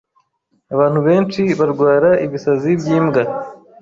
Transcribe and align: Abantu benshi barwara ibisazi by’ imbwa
Abantu 0.73 0.99
benshi 1.07 1.41
barwara 1.59 2.09
ibisazi 2.25 2.69
by’ 2.79 2.87
imbwa 2.97 3.23